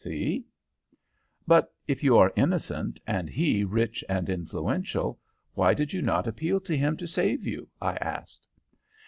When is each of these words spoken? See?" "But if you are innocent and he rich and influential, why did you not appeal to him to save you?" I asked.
See?" 0.03 0.47
"But 1.45 1.71
if 1.87 2.03
you 2.03 2.17
are 2.17 2.33
innocent 2.35 2.99
and 3.05 3.29
he 3.29 3.63
rich 3.63 4.03
and 4.09 4.29
influential, 4.31 5.19
why 5.53 5.75
did 5.75 5.93
you 5.93 6.01
not 6.01 6.25
appeal 6.25 6.59
to 6.61 6.75
him 6.75 6.97
to 6.97 7.05
save 7.05 7.45
you?" 7.45 7.69
I 7.79 7.97
asked. 7.97 8.47